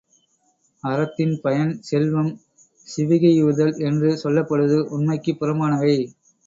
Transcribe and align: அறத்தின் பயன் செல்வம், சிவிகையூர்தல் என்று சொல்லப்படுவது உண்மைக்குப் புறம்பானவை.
அறத்தின் 0.83 1.35
பயன் 1.41 1.81
செல்வம், 1.81 2.31
சிவிகையூர்தல் 2.87 3.75
என்று 3.85 4.11
சொல்லப்படுவது 4.23 4.79
உண்மைக்குப் 4.89 5.39
புறம்பானவை. 5.41 5.95